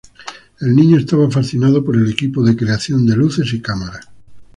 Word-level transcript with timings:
El 0.61 0.75
niño 0.75 0.97
estaba 0.97 1.29
fascinado 1.29 1.85
por 1.85 1.95
el 1.95 2.09
equipo 2.09 2.41
de 2.43 2.55
creación 2.57 3.05
de 3.05 3.15
luces 3.15 3.53
y 3.53 3.61
cámaras. 3.61 4.09